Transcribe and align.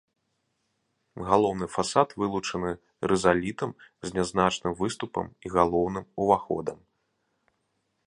Галоўны 1.27 1.65
фасад 1.75 2.15
вылучаны 2.21 2.71
рызалітам 3.13 3.71
з 4.09 4.19
нязначным 4.19 4.73
выступам 4.83 5.25
і 5.47 5.57
галоўным 5.61 6.05
уваходам. 6.27 6.77